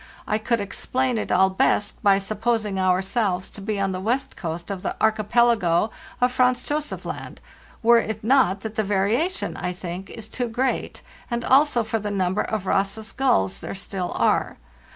I 0.27 0.39
could 0.39 0.59
explain 0.59 1.19
it 1.19 1.31
all 1.31 1.51
best 1.51 2.01
by 2.01 2.17
supposing 2.17 2.79
ourselves 2.79 3.51
to 3.51 3.61
be 3.61 3.79
on 3.79 3.91
the 3.91 3.99
west 3.99 4.35
coast 4.35 4.71
of 4.71 4.81
the 4.81 4.95
archipelago 4.99 5.91
of 6.19 6.31
Franz 6.31 6.65
Josef 6.65 7.05
Land, 7.05 7.39
were 7.83 7.99
it 7.99 8.23
not 8.23 8.61
that 8.61 8.73
the 8.73 8.83
variation, 8.83 9.55
I 9.55 9.73
think, 9.73 10.09
is 10.09 10.27
too 10.27 10.47
great, 10.47 11.03
and 11.29 11.45
also 11.45 11.83
for 11.83 11.99
the 11.99 12.09
number 12.09 12.41
of 12.41 12.65
Ross's 12.65 13.11
gulls 13.11 13.59
there 13.59 13.75
still 13.75 14.11
are. 14.15 14.57